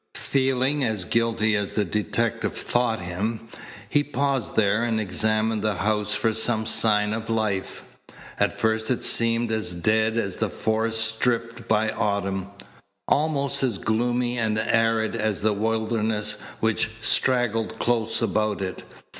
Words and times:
Feeling 0.15 0.83
as 0.83 1.05
guilty 1.05 1.55
as 1.55 1.73
the 1.73 1.85
detective 1.85 2.57
thought 2.57 3.01
him, 3.01 3.39
he 3.87 4.03
paused 4.03 4.55
there 4.55 4.81
and 4.81 4.99
examined 4.99 5.61
the 5.61 5.75
house 5.75 6.15
for 6.15 6.33
some 6.33 6.65
sign 6.65 7.13
of 7.13 7.29
life. 7.29 7.83
At 8.39 8.51
first 8.57 8.89
it 8.89 9.03
seemed 9.03 9.51
as 9.51 9.75
dead 9.75 10.17
as 10.17 10.37
the 10.37 10.49
forest 10.49 11.01
stripped 11.05 11.67
by 11.67 11.91
autumn 11.91 12.47
almost 13.07 13.61
as 13.61 13.77
gloomy 13.77 14.39
and 14.39 14.57
arid 14.57 15.15
as 15.15 15.41
the 15.43 15.53
wilderness 15.53 16.37
which 16.61 16.89
straggled 17.01 17.77
close 17.77 18.23
about 18.23 18.59
it. 18.59 18.83